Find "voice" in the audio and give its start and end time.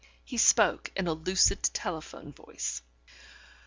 2.33-2.81